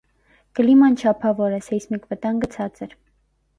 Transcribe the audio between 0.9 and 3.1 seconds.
չափավոր է, սեյսմիկ վտանգը ցածր։